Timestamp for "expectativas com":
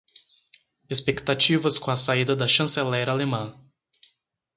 0.89-1.91